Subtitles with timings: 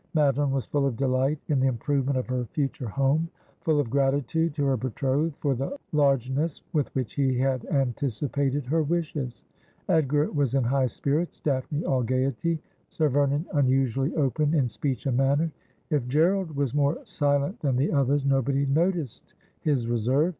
[0.15, 3.29] Madeline was full of delight in the improvement of her future home—
[3.61, 8.81] full of gratitude to her betrothed for the largeness with which he had anticipated her
[8.81, 9.43] wishes.
[9.87, 12.57] Edgar was in high spirits; Daphne all gaiety;
[12.89, 15.51] Sir Vernon unusually open in speech and manner.
[15.91, 20.29] If G erald was more silent than the others, nobody noticed his reserve.